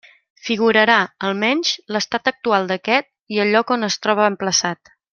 [0.45, 0.95] Figurarà,
[1.27, 4.97] almenys, l'estat actual d'aquest i el lloc on es troba emplaçat.